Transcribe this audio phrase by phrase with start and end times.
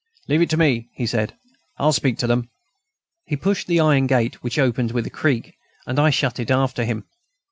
[0.27, 1.35] "Leave it to me," he said,
[1.77, 2.49] "I'll speak to them."
[3.27, 5.53] He pushed the iron gate, which opened with a creak,
[5.85, 7.05] and I shut it after him.